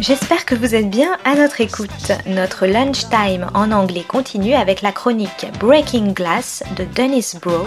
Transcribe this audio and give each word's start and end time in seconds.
J'espère 0.00 0.44
que 0.44 0.54
vous 0.54 0.74
êtes 0.74 0.90
bien 0.90 1.16
à 1.24 1.34
notre 1.34 1.60
écoute. 1.60 2.12
Notre 2.26 2.66
lunchtime 2.66 3.46
en 3.54 3.72
anglais 3.72 4.04
continue 4.06 4.54
avec 4.54 4.82
la 4.82 4.92
chronique 4.92 5.46
Breaking 5.58 6.12
Glass 6.12 6.62
de 6.76 6.84
Dennis 6.84 7.36
Bro. 7.40 7.66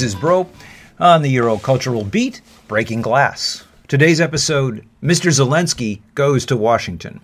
This 0.00 0.14
is 0.14 0.18
Broe 0.18 0.48
on 0.98 1.20
the 1.20 1.28
Euro 1.32 1.58
Cultural 1.58 2.04
Beat, 2.04 2.40
Breaking 2.68 3.02
Glass. 3.02 3.66
Today's 3.86 4.18
episode 4.18 4.86
Mr. 5.02 5.30
Zelensky 5.30 6.00
goes 6.14 6.46
to 6.46 6.56
Washington. 6.56 7.20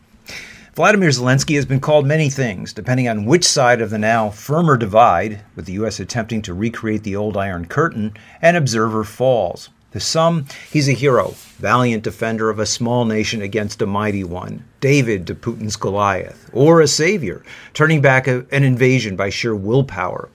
Vladimir 0.74 1.08
Zelensky 1.08 1.54
has 1.54 1.64
been 1.64 1.80
called 1.80 2.06
many 2.06 2.28
things, 2.28 2.74
depending 2.74 3.08
on 3.08 3.24
which 3.24 3.46
side 3.46 3.80
of 3.80 3.88
the 3.88 3.96
now 3.96 4.28
firmer 4.28 4.76
divide, 4.76 5.40
with 5.54 5.64
the 5.64 5.72
U.S. 5.72 5.98
attempting 5.98 6.42
to 6.42 6.52
recreate 6.52 7.02
the 7.02 7.16
old 7.16 7.34
Iron 7.34 7.64
Curtain, 7.64 8.12
an 8.42 8.56
observer 8.56 9.04
falls. 9.04 9.70
To 9.92 9.98
some, 9.98 10.44
he's 10.70 10.86
a 10.86 10.92
hero, 10.92 11.32
valiant 11.56 12.02
defender 12.02 12.50
of 12.50 12.58
a 12.58 12.66
small 12.66 13.06
nation 13.06 13.40
against 13.40 13.80
a 13.80 13.86
mighty 13.86 14.22
one, 14.22 14.64
David 14.80 15.26
to 15.28 15.34
Putin's 15.34 15.76
Goliath, 15.76 16.50
or 16.52 16.82
a 16.82 16.88
savior, 16.88 17.42
turning 17.72 18.02
back 18.02 18.28
a, 18.28 18.44
an 18.52 18.64
invasion 18.64 19.16
by 19.16 19.30
sheer 19.30 19.56
willpower. 19.56 20.28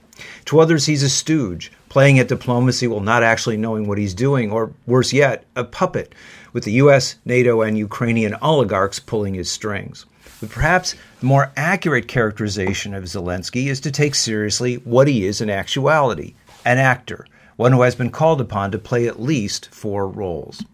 To 0.46 0.60
others, 0.60 0.86
he's 0.86 1.02
a 1.02 1.08
stooge, 1.08 1.72
playing 1.92 2.18
at 2.18 2.26
diplomacy 2.26 2.86
while 2.86 3.00
not 3.00 3.22
actually 3.22 3.58
knowing 3.58 3.86
what 3.86 3.98
he's 3.98 4.14
doing, 4.14 4.50
or 4.50 4.72
worse 4.86 5.12
yet, 5.12 5.44
a 5.54 5.62
puppet, 5.62 6.14
with 6.54 6.64
the 6.64 6.72
US, 6.84 7.16
NATO, 7.26 7.60
and 7.60 7.76
Ukrainian 7.76 8.34
oligarchs 8.40 8.98
pulling 8.98 9.34
his 9.34 9.50
strings. 9.50 10.06
But 10.40 10.48
perhaps 10.48 10.94
the 11.20 11.26
more 11.26 11.52
accurate 11.54 12.08
characterization 12.08 12.94
of 12.94 13.04
Zelensky 13.04 13.66
is 13.66 13.78
to 13.80 13.90
take 13.90 14.14
seriously 14.14 14.76
what 14.76 15.06
he 15.06 15.26
is 15.26 15.42
in 15.42 15.50
actuality 15.50 16.32
an 16.64 16.78
actor, 16.78 17.26
one 17.56 17.72
who 17.72 17.82
has 17.82 17.94
been 17.94 18.10
called 18.10 18.40
upon 18.40 18.70
to 18.70 18.78
play 18.78 19.06
at 19.06 19.20
least 19.20 19.68
four 19.74 20.08
roles. 20.08 20.64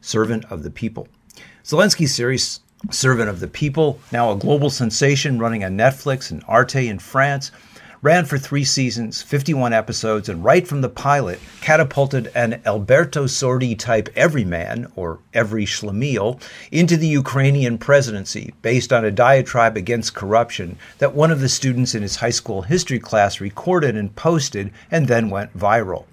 Servant 0.00 0.46
of 0.50 0.62
the 0.62 0.70
People. 0.70 1.08
Zelensky's 1.62 2.14
series, 2.14 2.60
Servant 2.90 3.28
of 3.28 3.40
the 3.40 3.48
People, 3.48 4.00
now 4.12 4.32
a 4.32 4.36
global 4.36 4.70
sensation 4.70 5.38
running 5.38 5.62
on 5.62 5.76
Netflix 5.76 6.30
and 6.30 6.42
Arte 6.48 6.88
in 6.88 6.98
France, 6.98 7.50
ran 8.04 8.26
for 8.26 8.36
three 8.36 8.64
seasons, 8.64 9.22
51 9.22 9.72
episodes, 9.72 10.28
and 10.28 10.44
right 10.44 10.68
from 10.68 10.82
the 10.82 10.90
pilot, 10.90 11.40
catapulted 11.62 12.30
an 12.34 12.60
Alberto 12.66 13.24
Sordi 13.24 13.74
type 13.78 14.10
everyman, 14.14 14.92
or 14.94 15.20
every 15.32 15.64
schlemiel, 15.64 16.38
into 16.70 16.98
the 16.98 17.08
Ukrainian 17.08 17.78
presidency 17.78 18.52
based 18.60 18.92
on 18.92 19.06
a 19.06 19.10
diatribe 19.10 19.78
against 19.78 20.14
corruption 20.14 20.76
that 20.98 21.14
one 21.14 21.30
of 21.30 21.40
the 21.40 21.48
students 21.48 21.94
in 21.94 22.02
his 22.02 22.16
high 22.16 22.28
school 22.28 22.60
history 22.60 22.98
class 22.98 23.40
recorded 23.40 23.96
and 23.96 24.14
posted 24.14 24.70
and 24.90 25.08
then 25.08 25.30
went 25.30 25.56
viral. 25.56 26.04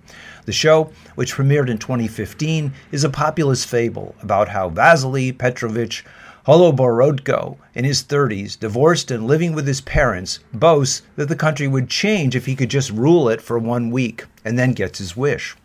The 0.45 0.53
show, 0.53 0.93
which 1.15 1.33
premiered 1.33 1.69
in 1.69 1.77
2015, 1.77 2.71
is 2.93 3.03
a 3.03 3.09
populist 3.09 3.67
fable 3.67 4.15
about 4.21 4.47
how 4.47 4.69
Vasily 4.69 5.33
Petrovich 5.33 6.05
Holoborodko, 6.47 7.57
in 7.75 7.85
his 7.85 8.03
30s, 8.03 8.59
divorced 8.59 9.11
and 9.11 9.27
living 9.27 9.53
with 9.53 9.67
his 9.67 9.81
parents, 9.81 10.39
boasts 10.51 11.03
that 11.15 11.29
the 11.29 11.35
country 11.35 11.67
would 11.67 11.87
change 11.87 12.35
if 12.35 12.47
he 12.47 12.55
could 12.55 12.69
just 12.69 12.89
rule 12.89 13.29
it 13.29 13.41
for 13.41 13.59
one 13.59 13.91
week, 13.91 14.25
and 14.43 14.57
then 14.57 14.73
gets 14.73 14.97
his 14.97 15.15
wish. 15.15 15.55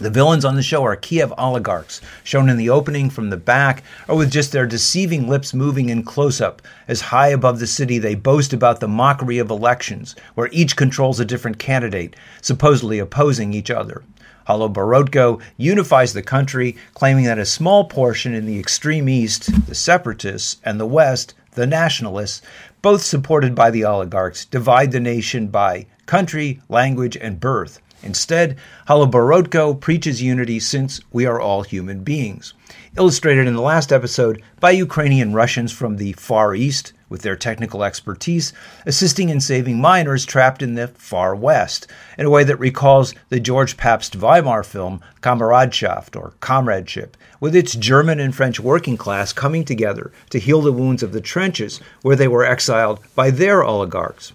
The 0.00 0.10
villains 0.10 0.44
on 0.44 0.54
the 0.54 0.62
show 0.62 0.84
are 0.84 0.94
Kiev 0.94 1.32
oligarchs, 1.36 2.00
shown 2.22 2.48
in 2.48 2.56
the 2.56 2.70
opening 2.70 3.10
from 3.10 3.30
the 3.30 3.36
back, 3.36 3.82
or 4.06 4.16
with 4.16 4.30
just 4.30 4.52
their 4.52 4.66
deceiving 4.66 5.26
lips 5.26 5.52
moving 5.52 5.88
in 5.88 6.04
close 6.04 6.40
up, 6.40 6.62
as 6.86 7.00
high 7.00 7.28
above 7.28 7.58
the 7.58 7.66
city 7.66 7.98
they 7.98 8.14
boast 8.14 8.52
about 8.52 8.78
the 8.78 8.86
mockery 8.86 9.38
of 9.38 9.50
elections, 9.50 10.14
where 10.36 10.48
each 10.52 10.76
controls 10.76 11.18
a 11.18 11.24
different 11.24 11.58
candidate, 11.58 12.14
supposedly 12.40 13.00
opposing 13.00 13.52
each 13.52 13.72
other. 13.72 14.04
Holoborodko 14.48 15.40
unifies 15.56 16.14
the 16.14 16.22
country, 16.22 16.76
claiming 16.94 17.24
that 17.24 17.38
a 17.38 17.44
small 17.44 17.84
portion 17.84 18.34
in 18.34 18.46
the 18.46 18.58
extreme 18.58 19.08
east, 19.08 19.66
the 19.66 19.74
separatists, 19.74 20.56
and 20.64 20.80
the 20.80 20.86
west, 20.86 21.34
the 21.52 21.66
nationalists, 21.66 22.40
both 22.80 23.02
supported 23.02 23.54
by 23.54 23.70
the 23.70 23.84
oligarchs, 23.84 24.46
divide 24.46 24.92
the 24.92 25.00
nation 25.00 25.48
by 25.48 25.86
country, 26.06 26.60
language, 26.68 27.16
and 27.16 27.40
birth. 27.40 27.80
Instead, 28.02 28.56
Holoborodko 28.88 29.78
preaches 29.80 30.22
unity 30.22 30.60
since 30.60 31.00
we 31.12 31.26
are 31.26 31.40
all 31.40 31.62
human 31.62 32.04
beings. 32.04 32.54
Illustrated 32.96 33.46
in 33.46 33.54
the 33.54 33.60
last 33.60 33.92
episode 33.92 34.40
by 34.60 34.70
Ukrainian 34.70 35.34
Russians 35.34 35.72
from 35.72 35.96
the 35.96 36.12
Far 36.12 36.54
East, 36.54 36.92
with 37.08 37.22
their 37.22 37.36
technical 37.36 37.82
expertise, 37.82 38.52
assisting 38.86 39.28
in 39.28 39.40
saving 39.40 39.80
miners 39.80 40.26
trapped 40.26 40.62
in 40.62 40.74
the 40.74 40.88
far 40.88 41.34
west, 41.34 41.86
in 42.16 42.26
a 42.26 42.30
way 42.30 42.44
that 42.44 42.58
recalls 42.58 43.14
the 43.28 43.40
George 43.40 43.76
Pabst 43.76 44.14
Weimar 44.16 44.62
film 44.62 45.00
Kameradschaft 45.20 46.16
or 46.16 46.34
Comradeship, 46.40 47.16
with 47.40 47.54
its 47.54 47.74
German 47.74 48.20
and 48.20 48.34
French 48.34 48.58
working 48.60 48.96
class 48.96 49.32
coming 49.32 49.64
together 49.64 50.12
to 50.30 50.38
heal 50.38 50.60
the 50.60 50.72
wounds 50.72 51.02
of 51.02 51.12
the 51.12 51.20
trenches 51.20 51.80
where 52.02 52.16
they 52.16 52.28
were 52.28 52.44
exiled 52.44 53.00
by 53.14 53.30
their 53.30 53.62
oligarchs. 53.62 54.32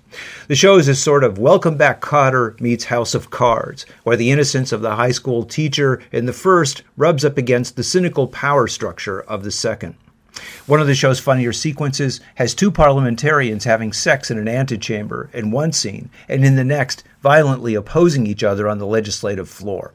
The 0.47 0.55
show 0.55 0.77
is 0.77 0.87
a 0.87 0.95
sort 0.95 1.23
of 1.23 1.37
Welcome 1.37 1.77
Back 1.77 2.01
Kotter 2.01 2.59
meets 2.61 2.85
House 2.85 3.13
of 3.13 3.29
Cards, 3.29 3.85
where 4.03 4.17
the 4.17 4.31
innocence 4.31 4.71
of 4.71 4.81
the 4.81 4.95
high 4.95 5.11
school 5.11 5.43
teacher 5.43 6.01
in 6.11 6.25
the 6.25 6.33
first 6.33 6.83
rubs 6.97 7.25
up 7.25 7.37
against 7.37 7.75
the 7.75 7.83
cynical 7.83 8.27
power 8.27 8.67
structure 8.67 9.21
of 9.21 9.43
the 9.43 9.51
second. 9.51 9.95
One 10.65 10.79
of 10.79 10.87
the 10.87 10.95
show's 10.95 11.19
funnier 11.19 11.53
sequences 11.53 12.19
has 12.35 12.55
two 12.55 12.71
parliamentarians 12.71 13.65
having 13.65 13.93
sex 13.93 14.31
in 14.31 14.37
an 14.37 14.47
antechamber 14.47 15.29
in 15.33 15.51
one 15.51 15.71
scene, 15.71 16.09
and 16.27 16.43
in 16.43 16.55
the 16.55 16.63
next, 16.63 17.03
violently 17.21 17.75
opposing 17.75 18.25
each 18.25 18.43
other 18.43 18.67
on 18.67 18.77
the 18.77 18.87
legislative 18.87 19.49
floor. 19.49 19.93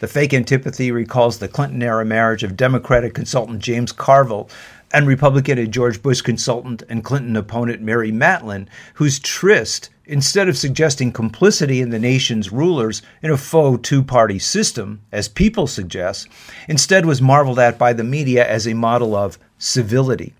The 0.00 0.08
fake 0.08 0.34
antipathy 0.34 0.90
recalls 0.92 1.38
the 1.38 1.48
Clinton 1.48 1.82
era 1.82 2.04
marriage 2.04 2.42
of 2.42 2.56
Democratic 2.56 3.14
consultant 3.14 3.60
James 3.60 3.92
Carville 3.92 4.48
and 4.92 5.06
Republican 5.06 5.58
and 5.58 5.72
George 5.72 6.02
Bush 6.02 6.20
consultant 6.20 6.82
and 6.88 7.04
Clinton 7.04 7.36
opponent 7.36 7.80
Mary 7.80 8.10
Matalin, 8.10 8.66
whose 8.94 9.18
tryst 9.18 9.90
instead 10.04 10.48
of 10.48 10.58
suggesting 10.58 11.12
complicity 11.12 11.80
in 11.80 11.90
the 11.90 11.98
nation's 11.98 12.50
rulers 12.50 13.00
in 13.22 13.30
a 13.30 13.36
faux 13.36 13.88
two 13.88 14.02
party 14.02 14.38
system, 14.38 15.00
as 15.12 15.28
people 15.28 15.68
suggest, 15.68 16.26
instead 16.68 17.06
was 17.06 17.22
marveled 17.22 17.60
at 17.60 17.78
by 17.78 17.92
the 17.92 18.02
media 18.02 18.46
as 18.46 18.66
a 18.66 18.74
model 18.74 19.14
of 19.14 19.38
civility. 19.60 20.34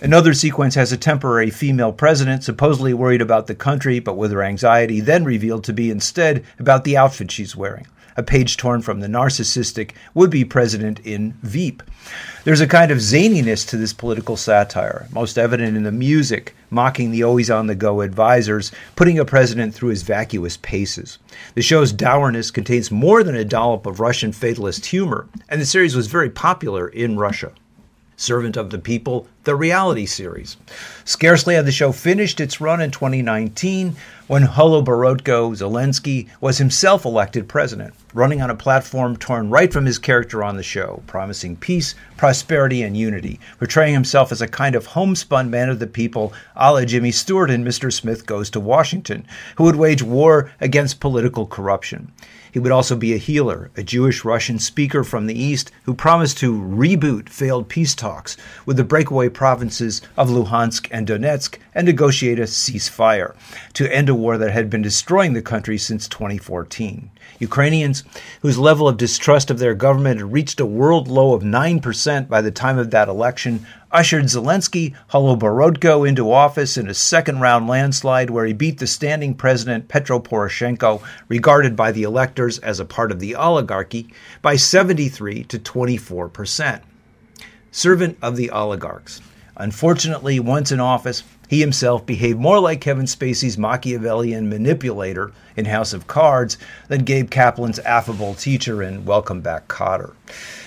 Another 0.00 0.32
sequence 0.32 0.74
has 0.76 0.90
a 0.90 0.96
temporary 0.96 1.50
female 1.50 1.92
president 1.92 2.42
supposedly 2.42 2.94
worried 2.94 3.20
about 3.20 3.46
the 3.46 3.54
country, 3.54 4.00
but 4.00 4.16
with 4.16 4.32
her 4.32 4.42
anxiety 4.42 5.00
then 5.00 5.24
revealed 5.24 5.64
to 5.64 5.74
be 5.74 5.90
instead 5.90 6.42
about 6.58 6.84
the 6.84 6.96
outfit 6.96 7.30
she's 7.30 7.54
wearing 7.54 7.86
a 8.16 8.22
page 8.22 8.56
torn 8.56 8.82
from 8.82 9.00
the 9.00 9.06
narcissistic 9.06 9.92
would 10.14 10.30
be 10.30 10.44
president 10.44 11.00
in 11.00 11.32
Veep. 11.42 11.82
There's 12.44 12.60
a 12.60 12.66
kind 12.66 12.90
of 12.90 12.98
zaniness 12.98 13.66
to 13.68 13.76
this 13.76 13.92
political 13.92 14.36
satire, 14.36 15.06
most 15.12 15.38
evident 15.38 15.76
in 15.76 15.84
the 15.84 15.92
music, 15.92 16.54
mocking 16.70 17.10
the 17.10 17.22
always 17.22 17.50
on 17.50 17.66
the 17.66 17.74
go 17.74 18.00
advisors, 18.00 18.72
putting 18.96 19.18
a 19.18 19.24
president 19.24 19.74
through 19.74 19.90
his 19.90 20.02
vacuous 20.02 20.56
paces. 20.58 21.18
The 21.54 21.62
show's 21.62 21.92
dourness 21.92 22.50
contains 22.50 22.90
more 22.90 23.22
than 23.22 23.34
a 23.34 23.44
dollop 23.44 23.86
of 23.86 24.00
Russian 24.00 24.32
fatalist 24.32 24.86
humor, 24.86 25.26
and 25.48 25.60
the 25.60 25.66
series 25.66 25.96
was 25.96 26.06
very 26.06 26.30
popular 26.30 26.88
in 26.88 27.18
Russia. 27.18 27.52
Servant 28.20 28.58
of 28.58 28.68
the 28.68 28.78
People, 28.78 29.26
the 29.44 29.54
reality 29.54 30.06
series. 30.06 30.56
Scarcely 31.04 31.54
had 31.54 31.66
the 31.66 31.72
show 31.72 31.92
finished 31.92 32.40
its 32.40 32.60
run 32.60 32.80
in 32.80 32.90
2019 32.90 33.96
when 34.26 34.44
Holoborodko 34.44 35.56
Zelensky 35.56 36.28
was 36.40 36.58
himself 36.58 37.04
elected 37.04 37.48
president, 37.48 37.94
running 38.14 38.42
on 38.42 38.50
a 38.50 38.54
platform 38.54 39.16
torn 39.16 39.50
right 39.50 39.72
from 39.72 39.86
his 39.86 39.98
character 39.98 40.44
on 40.44 40.56
the 40.56 40.62
show, 40.62 41.02
promising 41.06 41.56
peace, 41.56 41.94
prosperity, 42.16 42.82
and 42.82 42.96
unity, 42.96 43.40
portraying 43.58 43.94
himself 43.94 44.30
as 44.30 44.42
a 44.42 44.46
kind 44.46 44.74
of 44.76 44.86
homespun 44.86 45.50
man 45.50 45.68
of 45.68 45.78
the 45.78 45.86
people 45.86 46.32
a 46.54 46.72
la 46.72 46.84
Jimmy 46.84 47.10
Stewart 47.10 47.50
in 47.50 47.64
Mr. 47.64 47.92
Smith 47.92 48.26
Goes 48.26 48.50
to 48.50 48.60
Washington, 48.60 49.26
who 49.56 49.64
would 49.64 49.76
wage 49.76 50.02
war 50.02 50.52
against 50.60 51.00
political 51.00 51.46
corruption. 51.46 52.12
He 52.52 52.58
would 52.58 52.72
also 52.72 52.96
be 52.96 53.14
a 53.14 53.18
healer, 53.18 53.70
a 53.76 53.82
Jewish 53.82 54.24
Russian 54.24 54.58
speaker 54.58 55.04
from 55.04 55.26
the 55.26 55.40
East 55.40 55.70
who 55.84 55.94
promised 55.94 56.38
to 56.38 56.52
reboot 56.52 57.28
failed 57.28 57.68
peace 57.68 57.94
talks 57.94 58.36
with 58.66 58.76
the 58.76 58.84
breakaway 58.84 59.28
provinces 59.30 60.02
of 60.16 60.28
Luhansk 60.28 60.88
and 60.90 61.06
Donetsk 61.06 61.58
and 61.74 61.86
negotiate 61.86 62.38
a 62.38 62.42
ceasefire 62.42 63.34
to 63.74 63.92
end 63.94 64.08
a 64.08 64.14
war 64.14 64.36
that 64.36 64.52
had 64.52 64.68
been 64.68 64.82
destroying 64.82 65.32
the 65.32 65.42
country 65.42 65.78
since 65.78 66.08
2014. 66.08 67.10
Ukrainians, 67.38 68.04
whose 68.42 68.58
level 68.58 68.86
of 68.86 68.96
distrust 68.96 69.50
of 69.50 69.58
their 69.58 69.74
government 69.74 70.18
had 70.18 70.32
reached 70.32 70.60
a 70.60 70.66
world 70.66 71.08
low 71.08 71.32
of 71.32 71.42
9% 71.42 72.28
by 72.28 72.40
the 72.42 72.50
time 72.50 72.76
of 72.76 72.90
that 72.90 73.08
election, 73.08 73.64
ushered 73.90 74.24
Zelensky 74.24 74.94
Holoborodko 75.10 76.06
into 76.06 76.30
office 76.30 76.76
in 76.76 76.88
a 76.88 76.94
second 76.94 77.40
round 77.40 77.66
landslide 77.66 78.30
where 78.30 78.46
he 78.46 78.52
beat 78.52 78.78
the 78.78 78.86
standing 78.86 79.34
president 79.34 79.88
Petro 79.88 80.20
Poroshenko, 80.20 81.02
regarded 81.28 81.74
by 81.76 81.92
the 81.92 82.02
electors 82.02 82.58
as 82.58 82.78
a 82.78 82.84
part 82.84 83.10
of 83.10 83.20
the 83.20 83.34
oligarchy, 83.34 84.12
by 84.42 84.56
73 84.56 85.44
to 85.44 85.58
24 85.58 86.28
percent. 86.28 86.82
Servant 87.72 88.18
of 88.20 88.36
the 88.36 88.50
oligarchs. 88.50 89.20
Unfortunately, 89.56 90.40
once 90.40 90.72
in 90.72 90.80
office, 90.80 91.22
he 91.46 91.60
himself 91.60 92.06
behaved 92.06 92.38
more 92.38 92.58
like 92.58 92.80
Kevin 92.80 93.06
Spacey's 93.06 93.58
Machiavellian 93.58 94.48
manipulator 94.48 95.32
in 95.56 95.66
House 95.66 95.92
of 95.92 96.06
Cards 96.06 96.56
than 96.88 97.04
Gabe 97.04 97.28
Kaplan's 97.28 97.78
affable 97.80 98.34
teacher 98.34 98.82
in 98.82 99.04
Welcome 99.04 99.40
Back, 99.40 99.68
Kotter. 99.68 100.14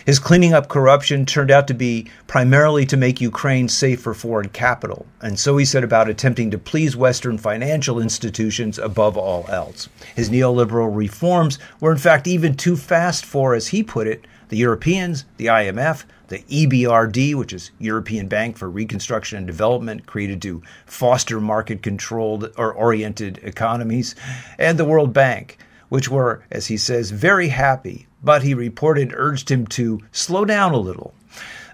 His 0.05 0.19
cleaning 0.19 0.53
up 0.53 0.67
corruption 0.67 1.25
turned 1.25 1.50
out 1.50 1.67
to 1.69 1.73
be 1.73 2.09
primarily 2.27 2.85
to 2.85 2.97
make 2.97 3.21
Ukraine 3.21 3.69
safe 3.69 4.01
for 4.01 4.13
foreign 4.13 4.50
capital, 4.50 5.05
and 5.21 5.39
so 5.39 5.57
he 5.57 5.65
set 5.65 5.83
about 5.83 6.09
attempting 6.09 6.51
to 6.51 6.57
please 6.57 6.95
Western 6.95 7.38
financial 7.38 8.01
institutions 8.01 8.77
above 8.77 9.17
all 9.17 9.45
else. 9.50 9.88
His 10.15 10.29
neoliberal 10.29 10.95
reforms 10.95 11.57
were, 11.79 11.94
in 11.94 11.97
fact, 11.97 12.27
even 12.27 12.55
too 12.55 12.75
fast 12.75 13.25
for, 13.25 13.55
as 13.55 13.69
he 13.69 13.81
put 13.81 14.07
it, 14.07 14.25
the 14.53 14.59
Europeans, 14.59 15.25
the 15.38 15.47
IMF, 15.47 16.05
the 16.27 16.44
EBRD, 16.47 17.33
which 17.33 17.53
is 17.53 17.71
European 17.79 18.27
Bank 18.27 18.55
for 18.55 18.69
Reconstruction 18.69 19.39
and 19.39 19.47
Development, 19.47 20.05
created 20.05 20.44
to 20.44 20.61
foster 20.85 21.41
market 21.41 21.81
controlled 21.81 22.51
or 22.55 22.71
oriented 22.71 23.39
economies, 23.41 24.13
and 24.59 24.77
the 24.77 24.85
World 24.85 25.11
Bank, 25.11 25.57
which 25.89 26.07
were, 26.07 26.44
as 26.51 26.67
he 26.67 26.77
says, 26.77 27.09
very 27.09 27.47
happy, 27.47 28.05
but 28.23 28.44
he 28.44 28.53
reported 28.53 29.11
urged 29.15 29.50
him 29.50 29.65
to 29.65 30.01
slow 30.11 30.45
down 30.45 30.71
a 30.71 30.77
little. 30.77 31.15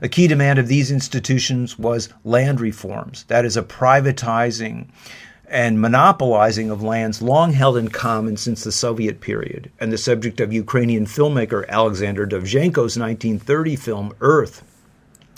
A 0.01 0.07
key 0.07 0.27
demand 0.27 0.57
of 0.57 0.69
these 0.69 0.89
institutions 0.89 1.77
was 1.77 2.07
land 2.23 2.61
reforms, 2.61 3.25
that 3.27 3.43
is, 3.43 3.57
a 3.57 3.61
privatizing 3.61 4.87
and 5.49 5.81
monopolizing 5.81 6.69
of 6.69 6.83
lands 6.83 7.21
long 7.21 7.53
held 7.53 7.77
in 7.77 7.89
common 7.89 8.37
since 8.37 8.63
the 8.63 8.71
Soviet 8.71 9.19
period, 9.19 9.71
and 9.79 9.91
the 9.91 9.97
subject 9.97 10.39
of 10.39 10.53
Ukrainian 10.53 11.05
filmmaker 11.05 11.67
Alexander 11.67 12.25
Dovzhenko's 12.25 12.97
1930 12.97 13.75
film 13.75 14.13
Earth, 14.21 14.63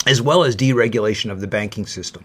as 0.06 0.20
well 0.20 0.44
as 0.44 0.56
deregulation 0.56 1.30
of 1.30 1.40
the 1.40 1.46
banking 1.46 1.86
system. 1.86 2.24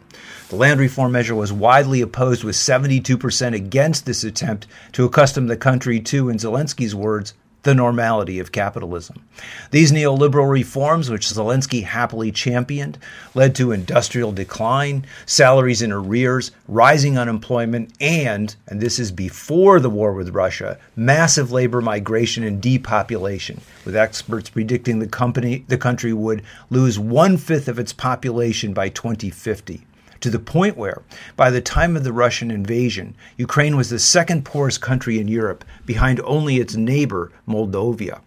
The 0.50 0.56
land 0.56 0.80
reform 0.80 1.12
measure 1.12 1.36
was 1.36 1.54
widely 1.54 2.02
opposed, 2.02 2.44
with 2.44 2.56
72% 2.56 3.54
against 3.54 4.06
this 4.06 4.24
attempt 4.24 4.68
to 4.94 5.06
accustom 5.06 5.48
the 5.48 5.58
country 5.58 6.00
to, 6.02 6.30
in 6.30 6.38
Zelensky's 6.38 6.96
words, 6.96 7.34
the 7.64 7.74
normality 7.74 8.40
of 8.40 8.52
capitalism. 8.52 9.24
These 9.72 9.92
neoliberal 9.92 10.50
reforms, 10.50 11.10
which 11.10 11.28
Zelensky 11.28 11.84
happily 11.84 12.32
championed, 12.32 12.98
led 13.34 13.56
to 13.56 13.72
industrial 13.72 14.32
decline, 14.32 15.06
salaries 15.26 15.82
in 15.82 15.92
arrears, 15.92 16.52
rising 16.68 17.18
unemployment, 17.18 17.92
and, 18.00 18.56
and 18.68 18.80
this 18.80 19.00
is 19.00 19.12
before 19.12 19.80
the 19.80 19.90
war 19.90 20.14
with 20.14 20.36
Russia, 20.36 20.78
massive 20.96 21.52
labor 21.52 21.82
migration 21.82 22.44
and 22.44 22.62
depopulation, 22.62 23.60
with 23.86 23.96
experts 23.96 24.50
predicting 24.50 25.00
the, 25.00 25.08
company, 25.08 25.66
the 25.68 25.78
country 25.78 26.14
would 26.14 26.44
lose 26.70 27.00
one 27.00 27.38
fifth 27.38 27.68
of 27.68 27.80
its 27.80 27.94
population 27.94 28.74
by 28.74 28.90
2050 28.90 29.87
to 30.22 30.30
the 30.30 30.40
point 30.40 30.78
where, 30.78 31.02
by 31.36 31.50
the 31.50 31.62
time 31.62 31.96
of 31.96 32.04
the 32.04 32.14
Russian 32.14 32.52
invasion, 32.52 33.16
Ukraine 33.38 33.78
was 33.78 33.90
the 33.90 34.00
second 34.00 34.46
poorest 34.46 34.82
country 34.82 35.20
in 35.20 35.28
Europe, 35.28 35.64
behind 35.86 36.20
only 36.22 36.58
its 36.58 36.76
neighbor, 36.76 37.32
Moldova. 37.48 38.22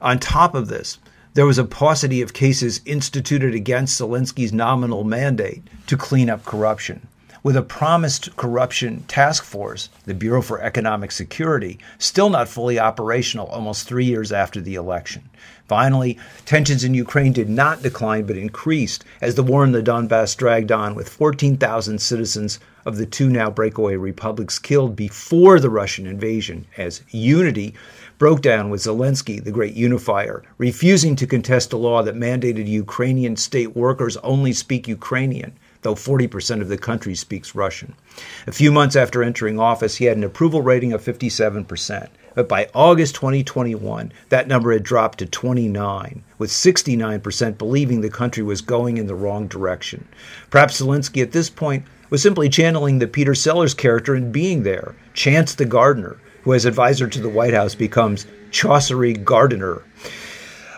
On 0.00 0.18
top 0.18 0.54
of 0.54 0.68
this, 0.68 0.98
there 1.34 1.46
was 1.46 1.58
a 1.58 1.64
paucity 1.64 2.22
of 2.22 2.32
cases 2.32 2.80
instituted 2.84 3.54
against 3.54 4.00
Zelensky's 4.00 4.52
nominal 4.52 5.04
mandate 5.04 5.62
to 5.86 5.96
clean 5.96 6.30
up 6.30 6.44
corruption 6.44 7.08
with 7.44 7.56
a 7.58 7.62
promised 7.62 8.34
corruption 8.38 9.02
task 9.06 9.44
force, 9.44 9.90
the 10.06 10.14
Bureau 10.14 10.40
for 10.40 10.62
Economic 10.62 11.12
Security, 11.12 11.78
still 11.98 12.30
not 12.30 12.48
fully 12.48 12.78
operational 12.78 13.46
almost 13.48 13.86
three 13.86 14.06
years 14.06 14.32
after 14.32 14.62
the 14.62 14.74
election. 14.74 15.28
Finally, 15.68 16.18
tensions 16.46 16.84
in 16.84 16.94
Ukraine 16.94 17.34
did 17.34 17.50
not 17.50 17.82
decline 17.82 18.24
but 18.24 18.38
increased 18.38 19.04
as 19.20 19.34
the 19.34 19.42
war 19.42 19.62
in 19.62 19.72
the 19.72 19.82
Donbass 19.82 20.34
dragged 20.34 20.72
on, 20.72 20.94
with 20.94 21.06
14,000 21.06 21.98
citizens 21.98 22.58
of 22.86 22.96
the 22.96 23.04
two 23.04 23.28
now 23.28 23.50
breakaway 23.50 23.96
republics 23.96 24.58
killed 24.58 24.96
before 24.96 25.60
the 25.60 25.68
Russian 25.68 26.06
invasion, 26.06 26.66
as 26.78 27.02
unity 27.10 27.74
broke 28.16 28.40
down 28.40 28.70
with 28.70 28.80
Zelensky, 28.80 29.44
the 29.44 29.52
great 29.52 29.74
unifier, 29.74 30.42
refusing 30.56 31.14
to 31.16 31.26
contest 31.26 31.74
a 31.74 31.76
law 31.76 32.02
that 32.02 32.14
mandated 32.14 32.66
Ukrainian 32.66 33.36
state 33.36 33.76
workers 33.76 34.16
only 34.18 34.54
speak 34.54 34.88
Ukrainian 34.88 35.52
though 35.84 35.94
40% 35.94 36.60
of 36.60 36.68
the 36.68 36.76
country 36.76 37.14
speaks 37.14 37.54
Russian. 37.54 37.94
A 38.46 38.52
few 38.52 38.72
months 38.72 38.96
after 38.96 39.22
entering 39.22 39.60
office, 39.60 39.96
he 39.96 40.06
had 40.06 40.16
an 40.16 40.24
approval 40.24 40.62
rating 40.62 40.92
of 40.92 41.04
57%. 41.04 42.08
But 42.34 42.48
by 42.48 42.68
August 42.74 43.14
2021, 43.14 44.12
that 44.30 44.48
number 44.48 44.72
had 44.72 44.82
dropped 44.82 45.18
to 45.18 45.26
29, 45.26 46.24
with 46.38 46.50
69% 46.50 47.58
believing 47.58 48.00
the 48.00 48.10
country 48.10 48.42
was 48.42 48.60
going 48.60 48.96
in 48.96 49.06
the 49.06 49.14
wrong 49.14 49.46
direction. 49.46 50.08
Perhaps 50.50 50.80
Zelensky 50.80 51.22
at 51.22 51.30
this 51.30 51.48
point 51.48 51.84
was 52.10 52.22
simply 52.22 52.48
channeling 52.48 52.98
the 52.98 53.06
Peter 53.06 53.34
Sellers 53.34 53.74
character 53.74 54.16
in 54.16 54.32
being 54.32 54.64
there, 54.64 54.96
Chance 55.12 55.54
the 55.54 55.64
gardener, 55.64 56.16
who 56.42 56.54
as 56.54 56.64
advisor 56.64 57.06
to 57.06 57.20
the 57.20 57.28
White 57.28 57.54
House 57.54 57.74
becomes 57.74 58.26
Chauncey 58.50 59.14
Gardiner. 59.14 59.82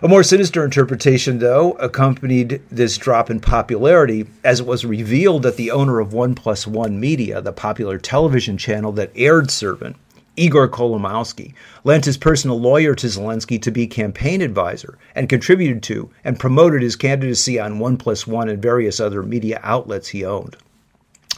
A 0.03 0.09
more 0.09 0.23
sinister 0.23 0.63
interpretation, 0.63 1.39
though, 1.39 1.73
accompanied 1.73 2.61
this 2.71 2.99
drop 2.99 3.31
in 3.31 3.41
popularity 3.41 4.27
as 4.45 4.61
it 4.61 4.67
was 4.67 4.85
revealed 4.85 5.43
that 5.45 5.57
the 5.57 5.71
owner 5.71 6.01
of 6.01 6.13
One 6.13 6.35
Plus 6.35 6.67
One 6.67 7.01
Media, 7.01 7.41
the 7.41 7.51
popular 7.51 7.97
television 7.97 8.59
channel 8.59 8.93
that 8.93 9.11
aired 9.15 9.51
Servant, 9.51 9.97
Igor 10.37 10.69
Kolomoisky, 10.69 11.55
lent 11.83 12.05
his 12.05 12.19
personal 12.19 12.61
lawyer 12.61 12.95
to 12.95 13.07
Zelensky 13.07 13.61
to 13.63 13.71
be 13.71 13.87
campaign 13.87 14.43
advisor 14.43 14.99
and 15.15 15.31
contributed 15.31 15.83
to 15.85 16.11
and 16.25 16.39
promoted 16.39 16.83
his 16.83 16.95
candidacy 16.95 17.59
on 17.59 17.79
One 17.79 17.97
Plus 17.97 18.27
One 18.27 18.51
and 18.51 18.61
various 18.61 19.01
other 19.01 19.23
media 19.23 19.61
outlets 19.63 20.09
he 20.09 20.27
owned. 20.27 20.59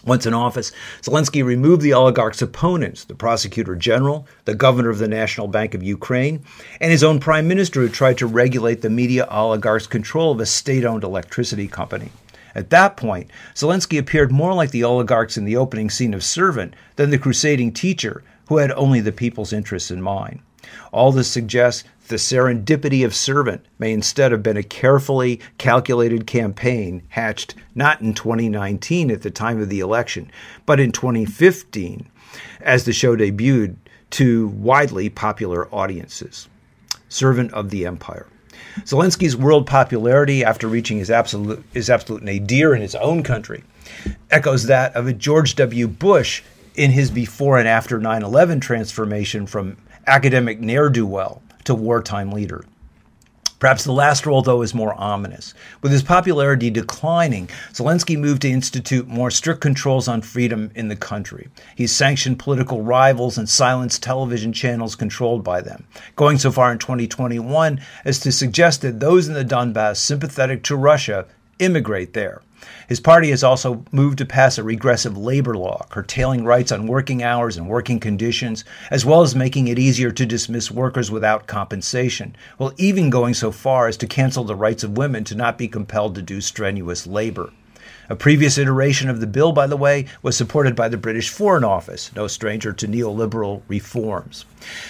Once 0.08 0.24
in 0.24 0.32
office, 0.32 0.72
Zelensky 1.02 1.44
removed 1.44 1.82
the 1.82 1.92
oligarch's 1.92 2.40
opponents, 2.40 3.04
the 3.04 3.14
prosecutor 3.14 3.76
general, 3.76 4.26
the 4.46 4.54
governor 4.54 4.88
of 4.88 4.98
the 4.98 5.06
National 5.06 5.46
Bank 5.46 5.74
of 5.74 5.82
Ukraine, 5.82 6.42
and 6.80 6.90
his 6.90 7.04
own 7.04 7.20
prime 7.20 7.46
minister, 7.46 7.82
who 7.82 7.90
tried 7.90 8.16
to 8.16 8.26
regulate 8.26 8.80
the 8.80 8.88
media 8.88 9.26
oligarch's 9.30 9.86
control 9.86 10.32
of 10.32 10.40
a 10.40 10.46
state 10.46 10.84
owned 10.84 11.04
electricity 11.04 11.68
company. 11.68 12.10
At 12.54 12.70
that 12.70 12.96
point, 12.96 13.30
Zelensky 13.54 13.98
appeared 13.98 14.32
more 14.32 14.54
like 14.54 14.70
the 14.70 14.82
oligarchs 14.82 15.36
in 15.36 15.44
the 15.44 15.56
opening 15.56 15.90
scene 15.90 16.14
of 16.14 16.24
Servant 16.24 16.74
than 16.96 17.10
the 17.10 17.18
crusading 17.18 17.72
teacher 17.72 18.24
who 18.48 18.56
had 18.56 18.72
only 18.72 19.00
the 19.00 19.12
people's 19.12 19.52
interests 19.52 19.90
in 19.90 20.00
mind. 20.00 20.40
All 20.92 21.12
this 21.12 21.30
suggests 21.30 21.84
the 22.08 22.16
serendipity 22.16 23.04
of 23.04 23.14
Servant 23.14 23.64
may 23.78 23.92
instead 23.92 24.32
have 24.32 24.42
been 24.42 24.56
a 24.56 24.62
carefully 24.62 25.40
calculated 25.58 26.26
campaign 26.26 27.02
hatched 27.08 27.54
not 27.74 28.00
in 28.00 28.14
2019 28.14 29.10
at 29.10 29.22
the 29.22 29.30
time 29.30 29.60
of 29.60 29.68
the 29.68 29.80
election, 29.80 30.30
but 30.66 30.80
in 30.80 30.90
2015 30.90 32.08
as 32.60 32.84
the 32.84 32.92
show 32.92 33.16
debuted 33.16 33.76
to 34.10 34.48
widely 34.48 35.08
popular 35.08 35.72
audiences. 35.74 36.48
Servant 37.08 37.52
of 37.52 37.70
the 37.70 37.86
Empire. 37.86 38.26
Zelensky's 38.80 39.36
world 39.36 39.66
popularity 39.66 40.44
after 40.44 40.66
reaching 40.66 40.98
his 40.98 41.10
absolute, 41.10 41.64
his 41.72 41.90
absolute 41.90 42.22
nadir 42.22 42.74
in 42.74 42.82
his 42.82 42.94
own 42.94 43.22
country 43.22 43.64
echoes 44.30 44.64
that 44.64 44.94
of 44.94 45.06
a 45.06 45.12
George 45.12 45.54
W. 45.56 45.88
Bush 45.88 46.42
in 46.74 46.90
his 46.92 47.10
before 47.10 47.58
and 47.58 47.68
after 47.68 47.98
9 47.98 48.22
11 48.22 48.60
transformation 48.60 49.46
from 49.46 49.76
academic 50.08 50.60
ne'er 50.60 50.88
do 50.88 51.06
well 51.06 51.42
to 51.64 51.74
wartime 51.74 52.32
leader. 52.32 52.64
Perhaps 53.58 53.82
the 53.82 53.92
last 53.92 54.24
role, 54.24 54.40
though, 54.40 54.62
is 54.62 54.72
more 54.72 54.94
ominous. 54.94 55.52
With 55.82 55.90
his 55.90 56.04
popularity 56.04 56.70
declining, 56.70 57.48
Zelensky 57.72 58.16
moved 58.16 58.42
to 58.42 58.50
institute 58.50 59.08
more 59.08 59.32
strict 59.32 59.60
controls 59.60 60.06
on 60.06 60.22
freedom 60.22 60.70
in 60.76 60.86
the 60.86 60.94
country. 60.94 61.48
He 61.74 61.88
sanctioned 61.88 62.38
political 62.38 62.82
rivals 62.82 63.36
and 63.36 63.48
silenced 63.48 64.00
television 64.00 64.52
channels 64.52 64.94
controlled 64.94 65.42
by 65.42 65.60
them, 65.60 65.88
going 66.14 66.38
so 66.38 66.52
far 66.52 66.70
in 66.70 66.78
2021 66.78 67.80
as 68.04 68.20
to 68.20 68.30
suggest 68.30 68.82
that 68.82 69.00
those 69.00 69.26
in 69.26 69.34
the 69.34 69.44
Donbass 69.44 69.96
sympathetic 69.96 70.62
to 70.64 70.76
Russia 70.76 71.26
immigrate 71.58 72.12
there. 72.12 72.42
His 72.88 73.00
party 73.00 73.30
has 73.30 73.44
also 73.44 73.84
moved 73.92 74.18
to 74.18 74.26
pass 74.26 74.58
a 74.58 74.62
regressive 74.62 75.16
labor 75.16 75.54
law, 75.54 75.86
curtailing 75.90 76.44
rights 76.44 76.72
on 76.72 76.86
working 76.86 77.22
hours 77.22 77.56
and 77.56 77.68
working 77.68 78.00
conditions, 78.00 78.64
as 78.90 79.04
well 79.04 79.22
as 79.22 79.36
making 79.36 79.68
it 79.68 79.78
easier 79.78 80.10
to 80.10 80.26
dismiss 80.26 80.70
workers 80.70 81.10
without 81.10 81.46
compensation, 81.46 82.34
while 82.56 82.72
even 82.76 83.10
going 83.10 83.34
so 83.34 83.52
far 83.52 83.86
as 83.86 83.96
to 83.98 84.06
cancel 84.06 84.44
the 84.44 84.56
rights 84.56 84.82
of 84.82 84.96
women 84.96 85.22
to 85.24 85.34
not 85.34 85.56
be 85.56 85.68
compelled 85.68 86.14
to 86.14 86.22
do 86.22 86.40
strenuous 86.40 87.06
labor. 87.06 87.52
A 88.10 88.16
previous 88.16 88.56
iteration 88.56 89.10
of 89.10 89.20
the 89.20 89.26
bill, 89.26 89.52
by 89.52 89.66
the 89.66 89.76
way, 89.76 90.06
was 90.22 90.34
supported 90.34 90.74
by 90.74 90.88
the 90.88 90.96
British 90.96 91.28
Foreign 91.28 91.62
Office, 91.62 92.10
no 92.16 92.26
stranger 92.26 92.72
to 92.72 92.88
neoliberal 92.88 93.60
reforms. 93.68 94.46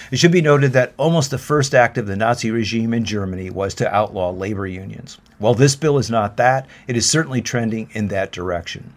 It 0.09 0.19
should 0.19 0.31
be 0.31 0.41
noted 0.41 0.71
that 0.71 0.93
almost 0.95 1.29
the 1.29 1.37
first 1.37 1.75
act 1.75 1.97
of 1.97 2.07
the 2.07 2.15
Nazi 2.15 2.49
regime 2.49 2.93
in 2.93 3.03
Germany 3.03 3.49
was 3.49 3.73
to 3.73 3.93
outlaw 3.93 4.29
labor 4.29 4.65
unions. 4.67 5.17
While 5.37 5.53
this 5.53 5.75
bill 5.75 5.97
is 5.97 6.09
not 6.09 6.37
that, 6.37 6.65
it 6.87 6.95
is 6.95 7.09
certainly 7.09 7.41
trending 7.41 7.89
in 7.91 8.07
that 8.07 8.31
direction. 8.31 8.93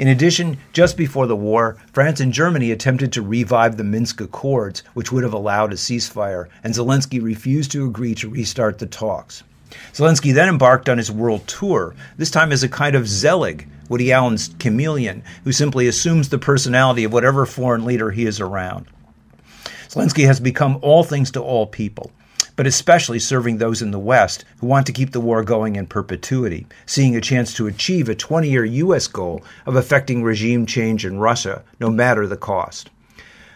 In 0.00 0.08
addition, 0.08 0.58
just 0.72 0.96
before 0.96 1.28
the 1.28 1.36
war, 1.36 1.76
France 1.92 2.18
and 2.18 2.32
Germany 2.32 2.72
attempted 2.72 3.12
to 3.12 3.22
revive 3.22 3.76
the 3.76 3.84
Minsk 3.84 4.20
Accords, 4.20 4.82
which 4.94 5.12
would 5.12 5.22
have 5.22 5.32
allowed 5.32 5.72
a 5.72 5.76
ceasefire, 5.76 6.48
and 6.64 6.74
Zelensky 6.74 7.22
refused 7.22 7.70
to 7.70 7.86
agree 7.86 8.16
to 8.16 8.30
restart 8.30 8.80
the 8.80 8.86
talks. 8.86 9.44
Zelensky 9.92 10.34
then 10.34 10.48
embarked 10.48 10.88
on 10.88 10.98
his 10.98 11.10
world 11.10 11.46
tour, 11.46 11.94
this 12.16 12.30
time 12.30 12.52
as 12.52 12.62
a 12.62 12.68
kind 12.68 12.94
of 12.94 13.08
Zelig, 13.08 13.68
Woody 13.88 14.12
Allen's 14.12 14.54
chameleon, 14.58 15.22
who 15.44 15.52
simply 15.52 15.88
assumes 15.88 16.28
the 16.28 16.38
personality 16.38 17.04
of 17.04 17.12
whatever 17.12 17.44
foreign 17.46 17.84
leader 17.84 18.10
he 18.10 18.26
is 18.26 18.40
around. 18.40 18.86
Zelensky 19.88 20.26
has 20.26 20.38
become 20.38 20.78
all 20.82 21.02
things 21.02 21.32
to 21.32 21.42
all 21.42 21.66
people, 21.66 22.12
but 22.54 22.66
especially 22.66 23.18
serving 23.18 23.58
those 23.58 23.82
in 23.82 23.90
the 23.90 23.98
West 23.98 24.44
who 24.58 24.66
want 24.66 24.86
to 24.86 24.92
keep 24.92 25.10
the 25.10 25.20
war 25.20 25.42
going 25.42 25.76
in 25.76 25.86
perpetuity, 25.86 26.66
seeing 26.86 27.16
a 27.16 27.20
chance 27.20 27.54
to 27.54 27.66
achieve 27.66 28.08
a 28.08 28.14
20 28.14 28.48
year 28.48 28.64
U.S. 28.64 29.08
goal 29.08 29.42
of 29.66 29.76
effecting 29.76 30.22
regime 30.22 30.66
change 30.66 31.04
in 31.04 31.18
Russia, 31.18 31.64
no 31.80 31.90
matter 31.90 32.26
the 32.26 32.36
cost. 32.36 32.90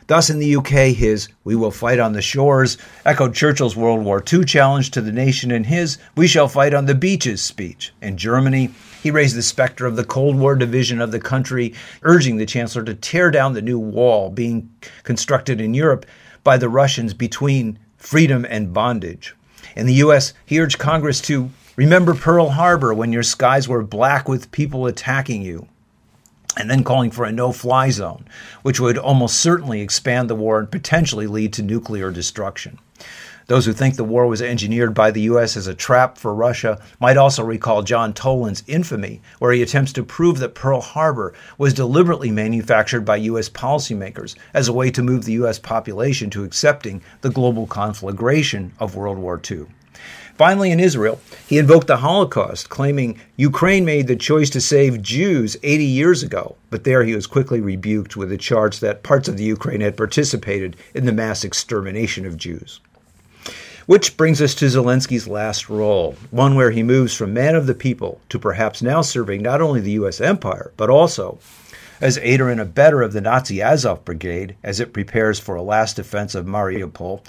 Thus, 0.06 0.28
in 0.28 0.38
the 0.38 0.56
UK, 0.56 0.94
his 0.94 1.28
We 1.44 1.56
Will 1.56 1.70
Fight 1.70 1.98
on 1.98 2.12
the 2.12 2.20
Shores 2.20 2.76
echoed 3.06 3.34
Churchill's 3.34 3.74
World 3.74 4.04
War 4.04 4.22
II 4.30 4.44
challenge 4.44 4.90
to 4.90 5.00
the 5.00 5.12
nation 5.12 5.50
in 5.50 5.64
his 5.64 5.96
We 6.14 6.26
Shall 6.26 6.46
Fight 6.46 6.74
on 6.74 6.84
the 6.84 6.94
Beaches 6.94 7.40
speech. 7.40 7.94
In 8.02 8.18
Germany, 8.18 8.70
he 9.02 9.10
raised 9.10 9.34
the 9.34 9.42
specter 9.42 9.86
of 9.86 9.96
the 9.96 10.04
Cold 10.04 10.36
War 10.36 10.56
division 10.56 11.00
of 11.00 11.10
the 11.10 11.20
country, 11.20 11.72
urging 12.02 12.36
the 12.36 12.44
Chancellor 12.44 12.84
to 12.84 12.94
tear 12.94 13.30
down 13.30 13.54
the 13.54 13.62
new 13.62 13.78
wall 13.78 14.28
being 14.28 14.68
constructed 15.04 15.58
in 15.58 15.72
Europe 15.72 16.04
by 16.42 16.58
the 16.58 16.68
Russians 16.68 17.14
between 17.14 17.78
freedom 17.96 18.44
and 18.50 18.74
bondage. 18.74 19.34
In 19.74 19.86
the 19.86 19.94
U.S., 19.94 20.34
he 20.44 20.60
urged 20.60 20.78
Congress 20.78 21.22
to 21.22 21.48
remember 21.76 22.14
Pearl 22.14 22.50
Harbor 22.50 22.92
when 22.92 23.10
your 23.10 23.22
skies 23.22 23.68
were 23.68 23.82
black 23.82 24.28
with 24.28 24.52
people 24.52 24.84
attacking 24.84 25.40
you 25.40 25.66
and 26.56 26.70
then 26.70 26.84
calling 26.84 27.10
for 27.10 27.24
a 27.24 27.32
no 27.32 27.52
fly 27.52 27.90
zone, 27.90 28.24
which 28.62 28.80
would 28.80 28.98
almost 28.98 29.40
certainly 29.40 29.80
expand 29.80 30.30
the 30.30 30.34
war 30.34 30.58
and 30.58 30.70
potentially 30.70 31.26
lead 31.26 31.52
to 31.52 31.62
nuclear 31.62 32.10
destruction. 32.10 32.78
Those 33.46 33.66
who 33.66 33.74
think 33.74 33.96
the 33.96 34.04
war 34.04 34.26
was 34.26 34.40
engineered 34.40 34.94
by 34.94 35.10
the 35.10 35.20
U.S. 35.22 35.54
as 35.56 35.66
a 35.66 35.74
trap 35.74 36.16
for 36.16 36.34
Russia 36.34 36.80
might 36.98 37.18
also 37.18 37.44
recall 37.44 37.82
John 37.82 38.14
Toland's 38.14 38.64
infamy, 38.66 39.20
where 39.38 39.52
he 39.52 39.60
attempts 39.60 39.92
to 39.94 40.02
prove 40.02 40.38
that 40.38 40.54
Pearl 40.54 40.80
Harbor 40.80 41.34
was 41.58 41.74
deliberately 41.74 42.30
manufactured 42.30 43.02
by 43.02 43.16
U.S. 43.16 43.50
policymakers 43.50 44.34
as 44.54 44.66
a 44.66 44.72
way 44.72 44.90
to 44.90 45.02
move 45.02 45.24
the 45.24 45.32
U.S. 45.32 45.58
population 45.58 46.30
to 46.30 46.44
accepting 46.44 47.02
the 47.20 47.30
global 47.30 47.66
conflagration 47.66 48.72
of 48.78 48.96
World 48.96 49.18
War 49.18 49.38
II. 49.50 49.66
Finally, 50.36 50.72
in 50.72 50.80
Israel, 50.80 51.20
he 51.46 51.58
invoked 51.58 51.86
the 51.86 51.98
Holocaust, 51.98 52.68
claiming 52.68 53.20
Ukraine 53.36 53.84
made 53.84 54.08
the 54.08 54.16
choice 54.16 54.50
to 54.50 54.60
save 54.60 55.00
Jews 55.00 55.56
80 55.62 55.84
years 55.84 56.24
ago. 56.24 56.56
But 56.70 56.82
there 56.82 57.04
he 57.04 57.14
was 57.14 57.28
quickly 57.28 57.60
rebuked 57.60 58.16
with 58.16 58.30
the 58.30 58.36
charge 58.36 58.80
that 58.80 59.04
parts 59.04 59.28
of 59.28 59.36
the 59.36 59.44
Ukraine 59.44 59.80
had 59.80 59.96
participated 59.96 60.76
in 60.92 61.06
the 61.06 61.12
mass 61.12 61.44
extermination 61.44 62.26
of 62.26 62.36
Jews. 62.36 62.80
Which 63.86 64.16
brings 64.16 64.42
us 64.42 64.56
to 64.56 64.64
Zelensky's 64.64 65.28
last 65.28 65.68
role, 65.68 66.16
one 66.32 66.56
where 66.56 66.72
he 66.72 66.82
moves 66.82 67.14
from 67.14 67.32
man 67.32 67.54
of 67.54 67.66
the 67.66 67.74
people 67.74 68.20
to 68.30 68.38
perhaps 68.38 68.82
now 68.82 69.02
serving 69.02 69.42
not 69.42 69.60
only 69.60 69.80
the 69.80 69.92
U.S. 69.92 70.20
empire, 70.20 70.72
but 70.76 70.90
also 70.90 71.38
as 72.04 72.18
aider 72.18 72.50
and 72.50 72.60
abettor 72.60 73.00
of 73.00 73.14
the 73.14 73.20
Nazi 73.22 73.62
Azov 73.62 74.04
Brigade 74.04 74.56
as 74.62 74.78
it 74.78 74.92
prepares 74.92 75.40
for 75.40 75.54
a 75.54 75.62
last 75.62 75.96
defense 75.96 76.34
of 76.34 76.44
Mariupol, 76.44 77.24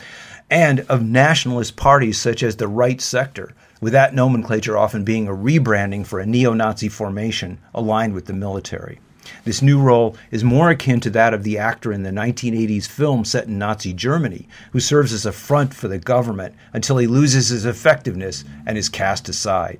and 0.49 0.81
of 0.89 1.01
nationalist 1.01 1.77
parties 1.77 2.19
such 2.19 2.43
as 2.43 2.57
the 2.57 2.67
Right 2.67 2.99
Sector, 2.99 3.55
with 3.79 3.93
that 3.93 4.13
nomenclature 4.13 4.77
often 4.77 5.05
being 5.05 5.29
a 5.29 5.33
rebranding 5.33 6.05
for 6.05 6.19
a 6.19 6.25
neo 6.25 6.53
Nazi 6.53 6.89
formation 6.89 7.57
aligned 7.73 8.13
with 8.13 8.25
the 8.25 8.33
military. 8.33 8.99
This 9.45 9.61
new 9.61 9.79
role 9.81 10.17
is 10.29 10.43
more 10.43 10.69
akin 10.69 10.99
to 10.99 11.09
that 11.11 11.33
of 11.33 11.43
the 11.43 11.57
actor 11.57 11.93
in 11.93 12.03
the 12.03 12.11
1980s 12.11 12.85
film 12.85 13.23
set 13.23 13.47
in 13.47 13.57
Nazi 13.57 13.93
Germany, 13.93 14.45
who 14.73 14.81
serves 14.81 15.13
as 15.13 15.25
a 15.25 15.31
front 15.31 15.73
for 15.73 15.87
the 15.87 15.99
government 15.99 16.53
until 16.73 16.97
he 16.97 17.07
loses 17.07 17.47
his 17.47 17.65
effectiveness 17.65 18.43
and 18.65 18.77
is 18.77 18.89
cast 18.89 19.29
aside. 19.29 19.79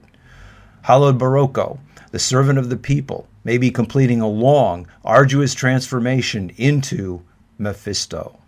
Holoborodko, 0.86 1.80
the 2.12 2.18
servant 2.18 2.58
of 2.58 2.70
the 2.70 2.78
people, 2.78 3.28
may 3.46 3.58
be 3.58 3.72
completing 3.72 4.20
a 4.20 4.28
long, 4.28 4.88
arduous 5.06 5.54
transformation 5.54 6.52
into 6.58 7.22
Mephisto. 7.58 8.40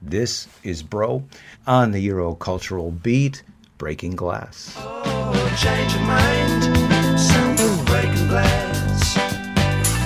This 0.00 0.48
is 0.62 0.82
Broe 0.82 1.24
on 1.66 1.90
the 1.90 2.08
Eurocultural 2.08 3.02
Beat, 3.02 3.42
Breaking 3.76 4.14
Glass. 4.16 4.74
Oh, 4.78 5.32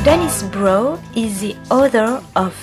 Dennis 0.05 0.43
Broe 0.45 0.99
is 1.15 1.41
the 1.41 1.55
author 1.71 2.25
of 2.35 2.55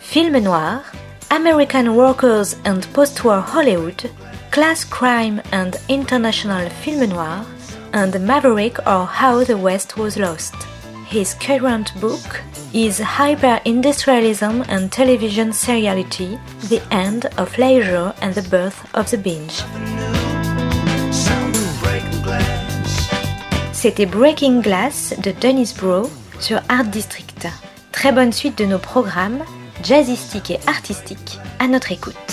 Film 0.00 0.42
Noir, 0.42 0.82
American 1.30 1.94
Workers 1.94 2.56
and 2.64 2.86
Post-War 2.94 3.40
Hollywood, 3.40 4.10
Class 4.50 4.84
Crime 4.84 5.42
and 5.52 5.76
International 5.88 6.70
Film 6.70 7.10
Noir, 7.10 7.44
and 7.92 8.18
Maverick 8.26 8.78
or 8.86 9.04
How 9.04 9.44
the 9.44 9.58
West 9.58 9.98
Was 9.98 10.16
Lost. 10.16 10.54
His 11.08 11.34
current 11.34 11.92
book 12.00 12.42
is 12.74 12.98
Hyper-Industrialism 12.98 14.64
and 14.68 14.90
Television 14.90 15.52
Seriality, 15.52 16.36
The 16.68 16.82
End 16.90 17.26
of 17.38 17.56
Leisure 17.58 18.12
and 18.20 18.34
the 18.34 18.42
Birth 18.42 18.84
of 18.92 19.08
the 19.10 19.16
Binge. 19.16 19.62
C'était 23.72 24.06
Breaking 24.10 24.60
Glass 24.62 25.14
de 25.22 25.30
Dennis 25.30 25.72
Bro 25.72 26.10
sur 26.40 26.60
Art 26.68 26.90
District. 26.90 27.46
Très 27.92 28.10
bonne 28.10 28.32
suite 28.32 28.58
de 28.58 28.64
nos 28.64 28.80
programmes, 28.80 29.44
jazzistiques 29.84 30.50
et 30.50 30.58
artistiques, 30.66 31.38
à 31.60 31.68
notre 31.68 31.92
écoute. 31.92 32.25